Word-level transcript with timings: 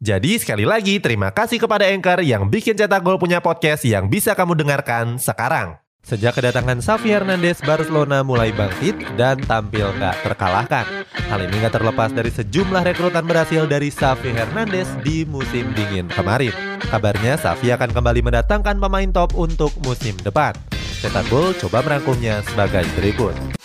Jadi 0.00 0.40
sekali 0.40 0.64
lagi 0.64 0.96
terima 0.98 1.28
kasih 1.28 1.60
kepada 1.60 1.84
Anchor 1.88 2.24
yang 2.24 2.48
bikin 2.48 2.76
Cetak 2.76 3.04
Gol 3.04 3.20
punya 3.20 3.44
podcast 3.44 3.84
yang 3.84 4.08
bisa 4.08 4.32
kamu 4.32 4.56
dengarkan 4.56 5.20
sekarang. 5.20 5.80
Sejak 6.00 6.40
kedatangan 6.40 6.80
Xavi 6.80 7.12
Hernandez, 7.12 7.60
Barcelona 7.60 8.24
mulai 8.24 8.56
bangkit 8.56 8.96
dan 9.20 9.36
tampil 9.44 9.92
gak 10.00 10.16
terkalahkan. 10.24 10.88
Hal 11.28 11.40
ini 11.44 11.60
gak 11.60 11.76
terlepas 11.76 12.08
dari 12.08 12.32
sejumlah 12.32 12.82
rekrutan 12.88 13.28
berhasil 13.28 13.68
dari 13.68 13.92
Xavi 13.92 14.32
Hernandez 14.32 14.88
di 15.04 15.28
musim 15.28 15.68
dingin 15.76 16.08
kemarin. 16.08 16.56
Kabarnya 16.88 17.36
Xavi 17.36 17.76
akan 17.76 17.92
kembali 17.92 18.20
mendatangkan 18.24 18.80
pemain 18.80 19.10
top 19.12 19.36
untuk 19.36 19.76
musim 19.84 20.16
depan. 20.24 20.56
Cetak 21.04 21.28
Gol 21.28 21.52
coba 21.60 21.84
merangkumnya 21.84 22.40
sebagai 22.48 22.88
berikut. 22.96 23.59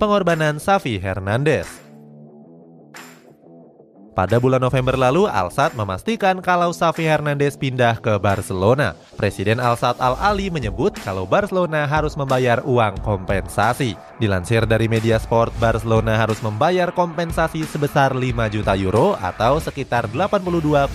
Pengorbanan 0.00 0.56
Xavi 0.56 0.96
Hernandez. 0.96 1.68
Pada 4.10 4.42
bulan 4.42 4.58
November 4.58 4.98
lalu, 4.98 5.30
Alsat 5.30 5.76
memastikan 5.78 6.42
kalau 6.42 6.74
Xavi 6.74 7.06
Hernandez 7.06 7.54
pindah 7.54 8.00
ke 8.00 8.18
Barcelona. 8.18 8.98
Presiden 9.14 9.62
Alsat 9.62 10.00
Al-Ali 10.02 10.50
menyebut 10.50 10.96
kalau 11.04 11.28
Barcelona 11.28 11.86
harus 11.86 12.18
membayar 12.18 12.64
uang 12.66 12.98
kompensasi. 13.04 13.94
Dilansir 14.18 14.66
dari 14.66 14.90
media 14.90 15.20
sport, 15.20 15.54
Barcelona 15.62 16.18
harus 16.18 16.42
membayar 16.42 16.90
kompensasi 16.90 17.62
sebesar 17.68 18.16
5 18.16 18.50
juta 18.50 18.74
euro 18.74 19.14
atau 19.20 19.62
sekitar 19.62 20.10
82,9 20.10 20.90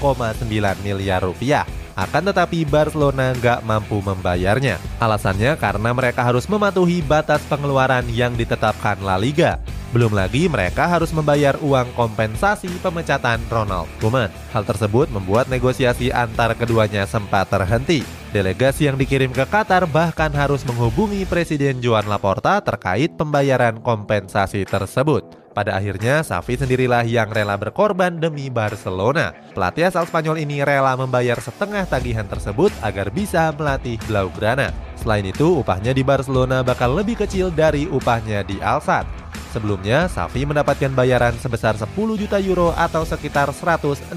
miliar 0.84 1.24
rupiah. 1.24 1.85
Akan 1.96 2.28
tetapi 2.28 2.68
Barcelona 2.68 3.32
nggak 3.32 3.64
mampu 3.64 4.04
membayarnya. 4.04 4.76
Alasannya 5.00 5.56
karena 5.56 5.96
mereka 5.96 6.28
harus 6.28 6.44
mematuhi 6.52 7.00
batas 7.00 7.40
pengeluaran 7.48 8.04
yang 8.12 8.36
ditetapkan 8.36 9.00
La 9.00 9.16
Liga. 9.16 9.64
Belum 9.96 10.12
lagi 10.12 10.52
mereka 10.52 10.92
harus 10.92 11.16
membayar 11.16 11.56
uang 11.64 11.96
kompensasi 11.96 12.68
pemecatan 12.84 13.40
Ronald 13.48 13.88
Koeman. 14.04 14.28
Hal 14.52 14.68
tersebut 14.68 15.08
membuat 15.08 15.48
negosiasi 15.48 16.12
antar 16.12 16.52
keduanya 16.60 17.08
sempat 17.08 17.48
terhenti. 17.48 18.04
Delegasi 18.36 18.92
yang 18.92 19.00
dikirim 19.00 19.32
ke 19.32 19.48
Qatar 19.48 19.88
bahkan 19.88 20.36
harus 20.36 20.68
menghubungi 20.68 21.24
Presiden 21.24 21.80
Joan 21.80 22.12
Laporta 22.12 22.60
terkait 22.60 23.16
pembayaran 23.16 23.80
kompensasi 23.80 24.68
tersebut. 24.68 25.45
Pada 25.56 25.80
akhirnya, 25.80 26.20
Safi 26.20 26.60
sendirilah 26.60 27.08
yang 27.08 27.32
rela 27.32 27.56
berkorban 27.56 28.20
demi 28.20 28.52
Barcelona. 28.52 29.32
Pelatih 29.56 29.88
asal 29.88 30.04
Spanyol 30.04 30.44
ini 30.44 30.60
rela 30.60 31.00
membayar 31.00 31.40
setengah 31.40 31.88
tagihan 31.88 32.28
tersebut 32.28 32.76
agar 32.84 33.08
bisa 33.08 33.56
melatih 33.56 33.96
Blaugrana. 34.04 34.76
Selain 35.00 35.24
itu, 35.24 35.64
upahnya 35.64 35.96
di 35.96 36.04
Barcelona 36.04 36.60
bakal 36.60 36.92
lebih 37.00 37.24
kecil 37.24 37.56
dari 37.56 37.88
upahnya 37.88 38.44
di 38.44 38.60
Alsat. 38.60 39.08
Sebelumnya, 39.56 40.12
Safi 40.12 40.44
mendapatkan 40.44 40.92
bayaran 40.92 41.40
sebesar 41.40 41.80
10 41.80 42.20
juta 42.20 42.36
euro 42.44 42.76
atau 42.76 43.08
sekitar 43.08 43.56
165 43.56 44.12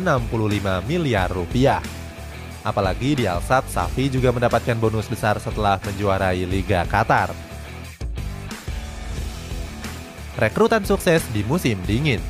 miliar 0.91 1.31
rupiah. 1.31 1.79
Apalagi 2.67 3.15
di 3.15 3.31
Alsat, 3.31 3.71
Safi 3.71 4.11
juga 4.11 4.35
mendapatkan 4.35 4.75
bonus 4.75 5.07
besar 5.07 5.39
setelah 5.39 5.79
menjuarai 5.87 6.43
Liga 6.51 6.83
Qatar 6.91 7.48
rekrutan 10.39 10.87
sukses 10.87 11.27
di 11.35 11.43
musim 11.43 11.77
dingin. 11.85 12.23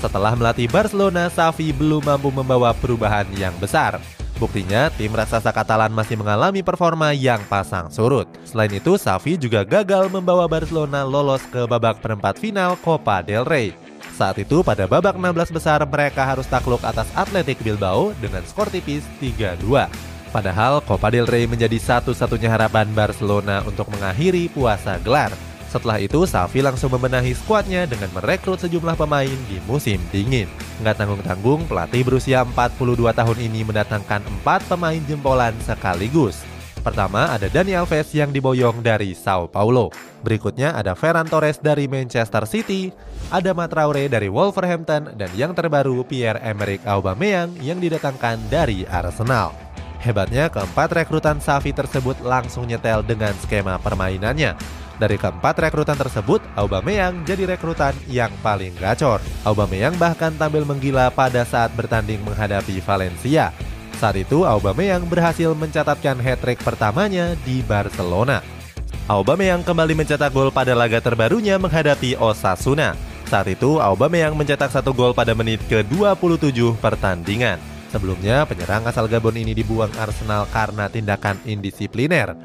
Setelah 0.00 0.32
melatih 0.32 0.70
Barcelona, 0.70 1.28
Xavi 1.28 1.76
belum 1.76 2.00
mampu 2.00 2.32
membawa 2.32 2.72
perubahan 2.72 3.28
yang 3.36 3.52
besar. 3.60 4.00
Buktinya, 4.40 4.88
tim 4.96 5.12
raksasa 5.12 5.52
Katalan 5.52 5.92
masih 5.92 6.16
mengalami 6.16 6.64
performa 6.64 7.12
yang 7.12 7.44
pasang 7.44 7.92
surut. 7.92 8.24
Selain 8.48 8.72
itu, 8.72 8.96
Xavi 8.96 9.36
juga 9.36 9.60
gagal 9.60 10.08
membawa 10.08 10.48
Barcelona 10.48 11.04
lolos 11.04 11.44
ke 11.52 11.68
babak 11.68 12.00
perempat 12.00 12.40
final 12.40 12.80
Copa 12.80 13.20
del 13.20 13.44
Rey. 13.44 13.76
Saat 14.16 14.40
itu, 14.40 14.64
pada 14.64 14.88
babak 14.88 15.20
16 15.20 15.52
besar, 15.52 15.84
mereka 15.84 16.24
harus 16.24 16.48
takluk 16.48 16.80
atas 16.80 17.12
Athletic 17.12 17.60
Bilbao 17.60 18.16
dengan 18.24 18.40
skor 18.48 18.72
tipis 18.72 19.04
3-2. 19.20 19.84
Padahal 20.32 20.80
Copa 20.88 21.12
del 21.12 21.28
Rey 21.28 21.44
menjadi 21.44 21.76
satu-satunya 21.76 22.48
harapan 22.48 22.88
Barcelona 22.96 23.60
untuk 23.68 23.92
mengakhiri 23.92 24.48
puasa 24.48 24.96
gelar. 25.04 25.49
Setelah 25.70 26.02
itu, 26.02 26.26
Safi 26.26 26.66
langsung 26.66 26.90
membenahi 26.90 27.30
skuadnya 27.30 27.86
dengan 27.86 28.10
merekrut 28.10 28.58
sejumlah 28.58 28.98
pemain 28.98 29.38
di 29.46 29.62
musim 29.70 30.02
dingin. 30.10 30.50
Nggak 30.82 30.98
tanggung-tanggung, 30.98 31.70
pelatih 31.70 32.02
berusia 32.02 32.42
42 32.42 33.14
tahun 33.14 33.38
ini 33.38 33.62
mendatangkan 33.62 34.26
empat 34.26 34.66
pemain 34.66 34.98
jempolan 35.06 35.54
sekaligus. 35.62 36.42
Pertama 36.80 37.30
ada 37.30 37.46
Dani 37.46 37.76
Alves 37.76 38.10
yang 38.16 38.32
diboyong 38.34 38.82
dari 38.82 39.14
Sao 39.14 39.46
Paulo. 39.46 39.94
Berikutnya 40.26 40.74
ada 40.74 40.96
Ferran 40.98 41.28
Torres 41.28 41.60
dari 41.60 41.86
Manchester 41.86 42.48
City, 42.48 42.90
ada 43.28 43.52
Matraore 43.52 44.08
dari 44.08 44.26
Wolverhampton, 44.32 45.14
dan 45.14 45.30
yang 45.36 45.52
terbaru 45.52 46.02
Pierre-Emerick 46.02 46.82
Aubameyang 46.88 47.52
yang 47.62 47.78
didatangkan 47.78 48.40
dari 48.48 48.88
Arsenal. 48.88 49.52
Hebatnya 50.00 50.48
keempat 50.48 50.96
rekrutan 50.96 51.44
Safi 51.44 51.76
tersebut 51.76 52.16
langsung 52.24 52.64
nyetel 52.64 53.04
dengan 53.04 53.36
skema 53.44 53.76
permainannya. 53.76 54.79
Dari 55.00 55.16
keempat 55.16 55.56
rekrutan 55.64 55.96
tersebut, 55.96 56.44
Aubameyang 56.60 57.24
jadi 57.24 57.48
rekrutan 57.56 57.96
yang 58.04 58.28
paling 58.44 58.76
gacor. 58.76 59.16
Aubameyang 59.48 59.96
bahkan 59.96 60.28
tampil 60.36 60.68
menggila 60.68 61.08
pada 61.08 61.40
saat 61.48 61.72
bertanding 61.72 62.20
menghadapi 62.20 62.84
Valencia. 62.84 63.48
Saat 63.96 64.20
itu, 64.20 64.44
Aubameyang 64.44 65.08
berhasil 65.08 65.56
mencatatkan 65.56 66.20
hat-trick 66.20 66.60
pertamanya 66.60 67.32
di 67.48 67.64
Barcelona. 67.64 68.44
Aubameyang 69.08 69.64
kembali 69.64 69.96
mencetak 69.96 70.36
gol 70.36 70.52
pada 70.52 70.76
laga 70.76 71.00
terbarunya 71.00 71.56
menghadapi 71.56 72.20
Osasuna. 72.20 72.92
Saat 73.24 73.48
itu, 73.48 73.80
Aubameyang 73.80 74.36
mencetak 74.36 74.68
satu 74.68 74.92
gol 74.92 75.16
pada 75.16 75.32
menit 75.32 75.64
ke-27 75.72 76.76
pertandingan. 76.76 77.56
Sebelumnya, 77.88 78.44
penyerang 78.44 78.84
asal 78.84 79.08
Gabon 79.08 79.34
ini 79.40 79.56
dibuang 79.56 79.90
Arsenal 79.96 80.44
karena 80.52 80.92
tindakan 80.92 81.40
indisipliner. 81.48 82.36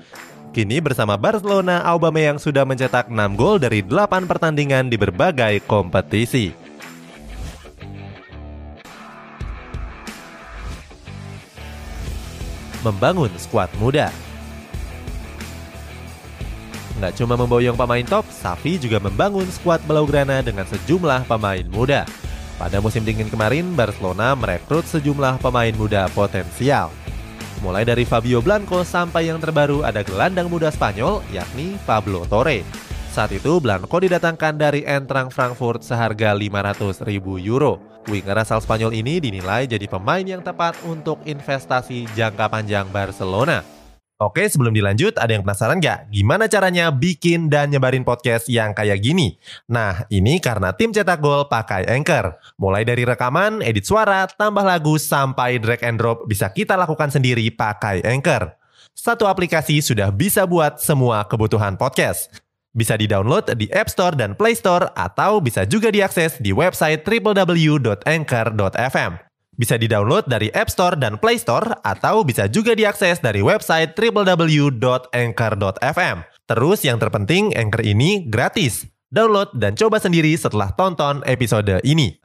Kini 0.55 0.79
bersama 0.79 1.19
Barcelona, 1.19 1.83
Aubameyang 1.83 2.39
sudah 2.39 2.63
mencetak 2.63 3.11
6 3.11 3.35
gol 3.35 3.59
dari 3.59 3.83
8 3.83 4.23
pertandingan 4.23 4.87
di 4.87 4.95
berbagai 4.95 5.59
kompetisi. 5.67 6.55
Membangun 12.87 13.35
skuad 13.35 13.67
muda 13.83 14.15
Nggak 17.03 17.19
cuma 17.19 17.35
memboyong 17.35 17.75
pemain 17.75 18.07
top, 18.07 18.23
Safi 18.31 18.79
juga 18.79 19.03
membangun 19.03 19.51
skuad 19.51 19.83
Blaugrana 19.83 20.39
dengan 20.39 20.63
sejumlah 20.63 21.27
pemain 21.27 21.67
muda. 21.67 22.07
Pada 22.55 22.79
musim 22.79 23.03
dingin 23.03 23.27
kemarin, 23.27 23.75
Barcelona 23.75 24.31
merekrut 24.39 24.87
sejumlah 24.87 25.35
pemain 25.43 25.75
muda 25.75 26.07
potensial. 26.15 26.87
Mulai 27.65 27.81
dari 27.81 28.05
Fabio 28.05 28.45
Blanco 28.45 28.85
sampai 28.85 29.25
yang 29.25 29.41
terbaru 29.41 29.81
ada 29.81 30.05
gelandang 30.05 30.53
muda 30.53 30.69
Spanyol 30.69 31.25
yakni 31.33 31.81
Pablo 31.81 32.21
Torre. 32.29 32.61
Saat 33.09 33.33
itu 33.33 33.57
Blanco 33.57 33.97
didatangkan 33.97 34.53
dari 34.53 34.85
Entrang 34.85 35.33
Frankfurt 35.33 35.81
seharga 35.81 36.37
500 36.37 37.01
ribu 37.09 37.41
euro. 37.41 37.81
Winger 38.05 38.37
asal 38.37 38.61
Spanyol 38.61 38.93
ini 38.93 39.17
dinilai 39.17 39.65
jadi 39.65 39.81
pemain 39.89 40.21
yang 40.21 40.45
tepat 40.45 40.77
untuk 40.85 41.17
investasi 41.25 42.05
jangka 42.13 42.53
panjang 42.53 42.85
Barcelona. 42.93 43.65
Oke, 44.15 44.47
sebelum 44.47 44.71
dilanjut, 44.71 45.19
ada 45.19 45.35
yang 45.35 45.43
penasaran 45.43 45.83
nggak? 45.83 46.07
Gimana 46.07 46.47
caranya 46.47 46.87
bikin 46.87 47.51
dan 47.51 47.67
nyebarin 47.67 48.07
podcast 48.07 48.47
yang 48.47 48.71
kayak 48.71 49.03
gini? 49.03 49.35
Nah, 49.67 50.07
ini 50.07 50.39
karena 50.39 50.71
tim 50.71 50.95
cetak 50.95 51.19
gol 51.19 51.51
pakai 51.51 51.83
Anchor. 51.83 52.39
Mulai 52.55 52.87
dari 52.87 53.03
rekaman, 53.03 53.59
edit 53.59 53.83
suara, 53.83 54.23
tambah 54.23 54.63
lagu, 54.63 54.95
sampai 54.95 55.59
drag 55.59 55.83
and 55.83 55.99
drop 55.99 56.23
bisa 56.31 56.47
kita 56.47 56.79
lakukan 56.79 57.11
sendiri 57.11 57.43
pakai 57.51 58.07
Anchor. 58.07 58.55
Satu 58.95 59.27
aplikasi 59.27 59.83
sudah 59.83 60.15
bisa 60.15 60.47
buat 60.47 60.79
semua 60.79 61.27
kebutuhan 61.27 61.75
podcast. 61.75 62.31
Bisa 62.71 62.95
di-download 62.95 63.51
di 63.59 63.67
App 63.75 63.91
Store 63.91 64.15
dan 64.15 64.31
Play 64.39 64.55
Store, 64.55 64.95
atau 64.95 65.43
bisa 65.43 65.67
juga 65.67 65.91
diakses 65.91 66.39
di 66.39 66.55
website 66.55 67.03
www.anchor.fm. 67.03 67.99
Bisa 69.55 69.79
di-download 69.79 70.27
dari 70.27 70.51
App 70.51 70.67
Store 70.67 70.99
dan 70.99 71.15
Play 71.15 71.39
Store 71.39 71.79
atau 71.79 72.27
bisa 72.27 72.51
juga 72.51 72.75
diakses 72.75 73.23
dari 73.23 73.39
website 73.39 73.95
www.anchor.fm. 73.95 76.17
Terus 76.45 76.79
yang 76.83 76.99
terpenting, 76.99 77.55
Anchor 77.55 77.87
ini 77.87 78.27
gratis. 78.27 78.83
Download 79.07 79.47
dan 79.55 79.79
coba 79.79 80.03
sendiri 80.03 80.35
setelah 80.35 80.75
tonton 80.75 81.23
episode 81.23 81.79
ini. 81.87 82.19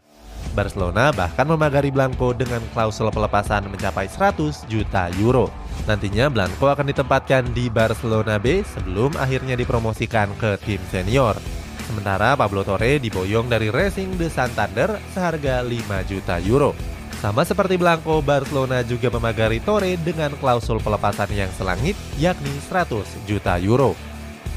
Barcelona 0.50 1.14
bahkan 1.14 1.46
memagari 1.46 1.94
Blanco 1.94 2.34
dengan 2.34 2.58
klausul 2.74 3.06
pelepasan 3.14 3.70
mencapai 3.70 4.10
100 4.10 4.66
juta 4.66 5.06
euro. 5.22 5.46
Nantinya 5.86 6.26
Blanco 6.26 6.66
akan 6.66 6.90
ditempatkan 6.90 7.54
di 7.54 7.70
Barcelona 7.70 8.42
B 8.42 8.66
sebelum 8.66 9.14
akhirnya 9.14 9.54
dipromosikan 9.54 10.34
ke 10.34 10.58
tim 10.66 10.82
senior. 10.90 11.38
Sementara 11.86 12.34
Pablo 12.34 12.66
Torre 12.66 12.98
diboyong 12.98 13.46
dari 13.46 13.70
Racing 13.70 14.18
de 14.18 14.26
Santander 14.26 14.98
seharga 15.14 15.62
5 15.62 16.10
juta 16.10 16.42
euro. 16.42 16.74
Sama 17.20 17.44
seperti 17.44 17.76
Blanco, 17.76 18.24
Barcelona 18.24 18.80
juga 18.80 19.12
memagari 19.12 19.60
Torre 19.60 20.00
dengan 20.00 20.32
klausul 20.40 20.80
pelepasan 20.80 21.28
yang 21.36 21.52
selangit, 21.52 21.92
yakni 22.16 22.48
100 22.64 23.04
juta 23.28 23.60
euro. 23.60 23.92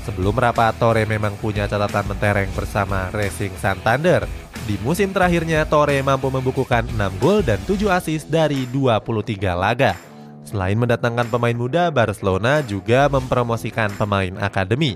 Sebelum 0.07 0.31
merapat, 0.31 0.71
Torre 0.80 1.04
memang 1.04 1.36
punya 1.44 1.68
catatan 1.68 2.07
mentereng 2.07 2.48
bersama 2.56 3.12
Racing 3.12 3.51
Santander. 3.60 4.24
Di 4.63 4.80
musim 4.80 5.12
terakhirnya, 5.12 5.68
Torre 5.68 6.00
mampu 6.00 6.31
membukukan 6.31 6.88
6 6.88 7.19
gol 7.19 7.44
dan 7.44 7.60
7 7.68 7.92
assist 7.92 8.31
dari 8.31 8.63
23 8.71 9.51
laga. 9.51 10.00
Selain 10.48 10.80
mendatangkan 10.80 11.27
pemain 11.27 11.56
muda, 11.56 11.92
Barcelona 11.92 12.63
juga 12.63 13.12
mempromosikan 13.12 13.92
pemain 14.00 14.39
akademi. 14.39 14.95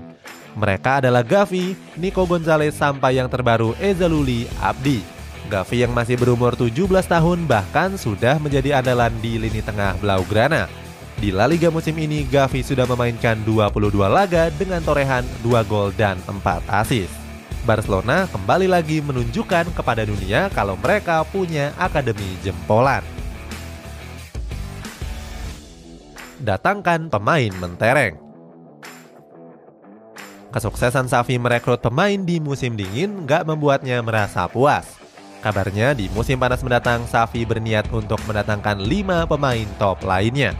Mereka 0.56 1.04
adalah 1.04 1.20
Gavi, 1.20 1.76
Nico 2.00 2.24
Gonzalez 2.24 2.72
sampai 2.72 3.20
yang 3.20 3.28
terbaru 3.28 3.76
Ezaluli 3.76 4.48
Abdi. 4.64 5.17
Gavi 5.46 5.86
yang 5.86 5.94
masih 5.94 6.18
berumur 6.18 6.58
17 6.58 6.90
tahun 7.06 7.46
bahkan 7.46 7.94
sudah 7.94 8.42
menjadi 8.42 8.82
andalan 8.82 9.14
di 9.22 9.38
lini 9.38 9.62
tengah 9.62 9.94
Blaugrana. 10.02 10.66
Di 11.18 11.30
La 11.30 11.46
Liga 11.46 11.70
musim 11.70 11.94
ini, 11.98 12.26
Gavi 12.26 12.66
sudah 12.66 12.86
memainkan 12.86 13.38
22 13.46 13.90
laga 14.06 14.50
dengan 14.54 14.82
torehan 14.82 15.22
2 15.46 15.70
gol 15.70 15.94
dan 15.94 16.18
4 16.26 16.62
assist. 16.82 17.10
Barcelona 17.66 18.26
kembali 18.30 18.70
lagi 18.70 18.98
menunjukkan 19.02 19.74
kepada 19.74 20.06
dunia 20.06 20.50
kalau 20.54 20.74
mereka 20.78 21.22
punya 21.26 21.74
akademi 21.78 22.38
jempolan. 22.42 23.02
Datangkan 26.38 27.10
pemain 27.10 27.50
mentereng. 27.58 28.14
Kesuksesan 30.48 31.10
Safi 31.10 31.36
merekrut 31.36 31.82
pemain 31.82 32.16
di 32.16 32.38
musim 32.38 32.78
dingin 32.78 33.26
nggak 33.26 33.44
membuatnya 33.44 34.00
merasa 34.00 34.46
puas. 34.48 34.97
Kabarnya 35.38 35.94
di 35.94 36.10
musim 36.10 36.34
panas 36.34 36.66
mendatang, 36.66 37.06
Safi 37.06 37.46
berniat 37.46 37.86
untuk 37.94 38.18
mendatangkan 38.26 38.82
lima 38.82 39.22
pemain 39.22 39.66
top 39.78 40.02
lainnya. 40.02 40.50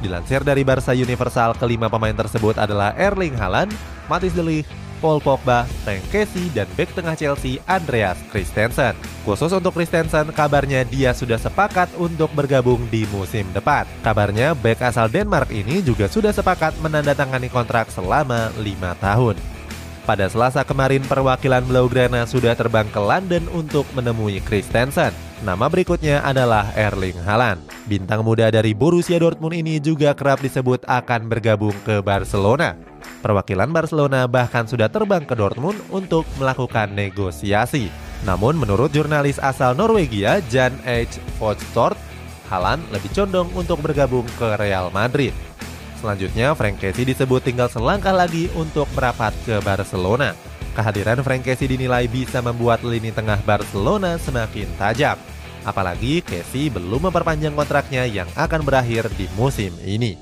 Dilansir 0.00 0.40
dari 0.40 0.64
Barca 0.64 0.96
Universal, 0.96 1.56
kelima 1.60 1.92
pemain 1.92 2.16
tersebut 2.16 2.56
adalah 2.56 2.96
Erling 2.96 3.36
Haaland, 3.36 3.72
Matis 4.08 4.32
De 4.32 4.40
Ligt, 4.40 4.68
Paul 5.04 5.20
Pogba, 5.20 5.68
Frank 5.84 6.00
Casey, 6.08 6.48
dan 6.56 6.64
bek 6.72 6.96
tengah 6.96 7.12
Chelsea 7.12 7.60
Andreas 7.68 8.16
Christensen. 8.32 8.96
Khusus 9.28 9.52
untuk 9.52 9.76
Christensen, 9.76 10.32
kabarnya 10.32 10.88
dia 10.88 11.12
sudah 11.12 11.36
sepakat 11.36 11.92
untuk 12.00 12.32
bergabung 12.32 12.88
di 12.88 13.04
musim 13.12 13.44
depan. 13.52 13.84
Kabarnya 14.00 14.56
bek 14.56 14.80
asal 14.80 15.12
Denmark 15.12 15.52
ini 15.52 15.84
juga 15.84 16.08
sudah 16.08 16.32
sepakat 16.32 16.80
menandatangani 16.80 17.52
kontrak 17.52 17.92
selama 17.92 18.48
lima 18.56 18.96
tahun. 18.96 19.36
Pada 20.04 20.28
Selasa 20.28 20.68
kemarin, 20.68 21.00
perwakilan 21.00 21.64
Blaugrana 21.64 22.28
sudah 22.28 22.52
terbang 22.52 22.84
ke 22.92 23.00
London 23.00 23.48
untuk 23.56 23.88
menemui 23.96 24.36
Christensen. 24.44 25.16
Nama 25.40 25.64
berikutnya 25.64 26.20
adalah 26.20 26.68
Erling 26.76 27.16
Haaland. 27.24 27.64
Bintang 27.88 28.20
muda 28.20 28.52
dari 28.52 28.76
Borussia 28.76 29.16
Dortmund 29.16 29.56
ini 29.56 29.80
juga 29.80 30.12
kerap 30.12 30.44
disebut 30.44 30.84
akan 30.84 31.24
bergabung 31.32 31.72
ke 31.88 32.04
Barcelona. 32.04 32.76
Perwakilan 33.24 33.72
Barcelona 33.72 34.28
bahkan 34.28 34.68
sudah 34.68 34.92
terbang 34.92 35.24
ke 35.24 35.32
Dortmund 35.32 35.80
untuk 35.88 36.28
melakukan 36.36 36.92
negosiasi. 36.92 37.88
Namun 38.28 38.60
menurut 38.60 38.92
jurnalis 38.92 39.40
asal 39.40 39.72
Norwegia 39.72 40.44
Jan 40.52 40.76
H. 40.84 41.16
Fodstort, 41.40 41.96
Haaland 42.52 42.84
lebih 42.92 43.08
condong 43.16 43.48
untuk 43.56 43.80
bergabung 43.80 44.28
ke 44.36 44.60
Real 44.60 44.92
Madrid. 44.92 45.32
Selanjutnya, 46.04 46.52
Frank 46.52 46.84
Casey 46.84 47.08
disebut 47.08 47.40
tinggal 47.40 47.72
selangkah 47.72 48.12
lagi 48.12 48.52
untuk 48.52 48.84
merapat 48.92 49.32
ke 49.48 49.56
Barcelona. 49.64 50.36
Kehadiran 50.76 51.24
Frank 51.24 51.48
Casey 51.48 51.64
dinilai 51.64 52.04
bisa 52.12 52.44
membuat 52.44 52.84
lini 52.84 53.08
tengah 53.08 53.40
Barcelona 53.40 54.20
semakin 54.20 54.68
tajam. 54.76 55.16
Apalagi 55.64 56.20
Casey 56.20 56.68
belum 56.68 57.08
memperpanjang 57.08 57.56
kontraknya 57.56 58.04
yang 58.04 58.28
akan 58.36 58.68
berakhir 58.68 59.08
di 59.16 59.24
musim 59.32 59.72
ini. 59.80 60.20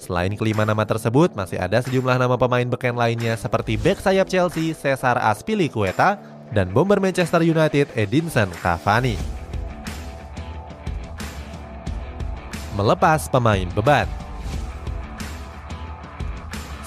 Selain 0.00 0.32
kelima 0.32 0.64
nama 0.64 0.88
tersebut, 0.88 1.36
masih 1.36 1.60
ada 1.60 1.84
sejumlah 1.84 2.16
nama 2.16 2.40
pemain 2.40 2.64
beken 2.64 2.96
lainnya 2.96 3.36
seperti 3.36 3.76
back 3.76 4.00
sayap 4.00 4.32
Chelsea 4.32 4.72
Cesar 4.72 5.20
Azpilicueta 5.20 6.16
dan 6.56 6.72
bomber 6.72 7.04
Manchester 7.04 7.44
United 7.44 7.92
Edinson 7.92 8.48
Cavani. 8.64 9.20
Melepas 12.80 13.28
pemain 13.28 13.68
beban 13.76 14.08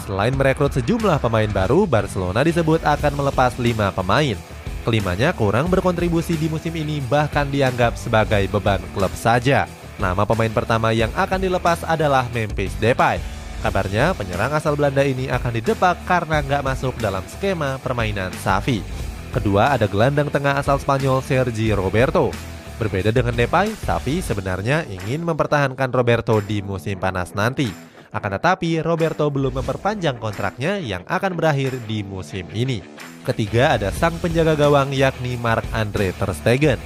Selain 0.09 0.33
merekrut 0.33 0.73
sejumlah 0.73 1.21
pemain 1.21 1.45
baru, 1.53 1.85
Barcelona 1.85 2.41
disebut 2.41 2.81
akan 2.81 3.13
melepas 3.13 3.53
lima 3.61 3.93
pemain. 3.93 4.33
Kelimanya 4.81 5.29
kurang 5.37 5.69
berkontribusi 5.69 6.33
di 6.33 6.49
musim 6.49 6.73
ini 6.73 6.97
bahkan 6.97 7.45
dianggap 7.45 7.93
sebagai 7.93 8.49
beban 8.49 8.81
klub 8.97 9.13
saja. 9.13 9.69
Nama 10.01 10.25
pemain 10.25 10.49
pertama 10.49 10.89
yang 10.97 11.13
akan 11.13 11.45
dilepas 11.45 11.85
adalah 11.85 12.25
Memphis 12.33 12.73
Depay. 12.81 13.21
Kabarnya 13.61 14.17
penyerang 14.17 14.49
asal 14.49 14.73
Belanda 14.73 15.05
ini 15.05 15.29
akan 15.29 15.61
didepak 15.61 16.01
karena 16.09 16.41
nggak 16.41 16.65
masuk 16.65 16.97
dalam 16.97 17.21
skema 17.29 17.77
permainan 17.77 18.33
Safi. 18.41 18.81
Kedua 19.29 19.77
ada 19.77 19.85
gelandang 19.85 20.33
tengah 20.33 20.57
asal 20.57 20.81
Spanyol 20.81 21.21
Sergi 21.21 21.69
Roberto. 21.69 22.33
Berbeda 22.81 23.13
dengan 23.13 23.37
Depay, 23.37 23.77
Safi 23.77 24.25
sebenarnya 24.25 24.89
ingin 24.89 25.21
mempertahankan 25.21 25.93
Roberto 25.93 26.41
di 26.41 26.65
musim 26.65 26.97
panas 26.97 27.37
nanti. 27.37 27.88
Akan 28.09 28.33
tetapi, 28.33 28.81
Roberto 28.81 29.29
belum 29.29 29.61
memperpanjang 29.61 30.17
kontraknya 30.17 30.81
yang 30.81 31.05
akan 31.05 31.37
berakhir 31.37 31.77
di 31.85 32.01
musim 32.01 32.49
ini. 32.53 32.81
Ketiga 33.21 33.77
ada 33.77 33.93
sang 33.93 34.17
penjaga 34.17 34.57
gawang 34.57 34.89
yakni 34.89 35.37
Mark 35.37 35.65
Andre 35.69 36.09
Ter 36.17 36.31
Stegen. 36.33 36.79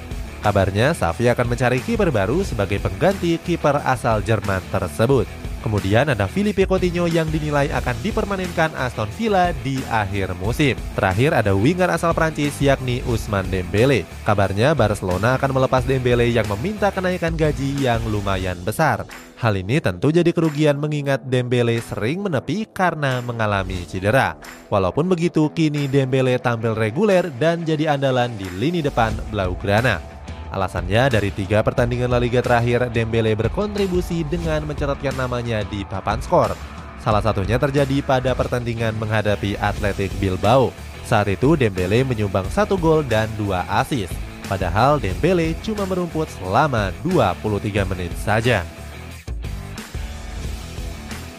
Kabarnya, 0.44 0.92
Safi 0.92 1.32
akan 1.32 1.56
mencari 1.56 1.80
kiper 1.80 2.12
baru 2.12 2.44
sebagai 2.44 2.84
pengganti 2.84 3.40
kiper 3.40 3.80
asal 3.88 4.20
Jerman 4.20 4.60
tersebut. 4.68 5.43
Kemudian 5.64 6.12
ada 6.12 6.28
Filipe 6.28 6.68
Coutinho 6.68 7.08
yang 7.08 7.32
dinilai 7.32 7.72
akan 7.72 7.96
dipermanenkan 8.04 8.76
Aston 8.76 9.08
Villa 9.16 9.56
di 9.64 9.80
akhir 9.88 10.36
musim. 10.36 10.76
Terakhir 10.92 11.32
ada 11.32 11.56
winger 11.56 11.88
asal 11.88 12.12
Prancis 12.12 12.60
yakni 12.60 13.00
Usman 13.08 13.48
Dembele. 13.48 14.04
Kabarnya 14.28 14.76
Barcelona 14.76 15.40
akan 15.40 15.56
melepas 15.56 15.88
Dembele 15.88 16.28
yang 16.28 16.44
meminta 16.52 16.92
kenaikan 16.92 17.40
gaji 17.40 17.80
yang 17.80 18.04
lumayan 18.12 18.60
besar. 18.68 19.08
Hal 19.40 19.56
ini 19.56 19.80
tentu 19.80 20.12
jadi 20.12 20.36
kerugian 20.36 20.80
mengingat 20.84 21.24
Dembele 21.24 21.80
sering 21.80 22.20
menepi 22.28 22.68
karena 22.68 23.24
mengalami 23.24 23.88
cedera. 23.88 24.36
Walaupun 24.68 25.08
begitu, 25.08 25.48
kini 25.56 25.88
Dembele 25.88 26.36
tampil 26.44 26.76
reguler 26.76 27.32
dan 27.40 27.64
jadi 27.64 27.96
andalan 27.96 28.36
di 28.36 28.52
lini 28.60 28.84
depan 28.84 29.16
Blaugrana. 29.32 30.13
Alasannya 30.54 31.10
dari 31.10 31.34
tiga 31.34 31.66
pertandingan 31.66 32.14
La 32.14 32.22
Liga 32.22 32.46
terakhir, 32.46 32.86
Dembele 32.94 33.34
berkontribusi 33.34 34.22
dengan 34.22 34.62
mencatatkan 34.70 35.18
namanya 35.18 35.66
di 35.66 35.82
papan 35.82 36.22
skor. 36.22 36.54
Salah 37.02 37.26
satunya 37.26 37.58
terjadi 37.58 38.06
pada 38.06 38.38
pertandingan 38.38 38.94
menghadapi 39.02 39.58
Athletic 39.58 40.14
Bilbao. 40.22 40.70
Saat 41.10 41.34
itu 41.34 41.58
Dembele 41.58 42.06
menyumbang 42.06 42.46
satu 42.54 42.78
gol 42.78 43.02
dan 43.02 43.26
dua 43.34 43.66
assist. 43.66 44.14
Padahal 44.46 45.02
Dembele 45.02 45.58
cuma 45.66 45.90
merumput 45.90 46.30
selama 46.38 46.94
23 47.02 47.90
menit 47.90 48.14
saja. 48.22 48.62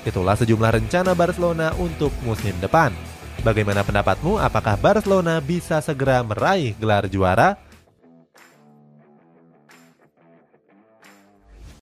Itulah 0.02 0.35
sejumlah 0.37 0.75
rencana 0.75 1.14
Barcelona 1.14 1.71
untuk 1.78 2.11
musim 2.26 2.52
depan. 2.59 2.90
Bagaimana 3.47 3.87
pendapatmu? 3.87 4.42
Apakah 4.42 4.75
Barcelona 4.76 5.38
bisa 5.38 5.78
segera 5.80 6.21
meraih 6.21 6.76
gelar 6.76 7.09
juara? 7.09 7.56